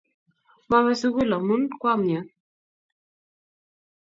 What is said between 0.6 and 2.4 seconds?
Mawe sukul amun kwa miani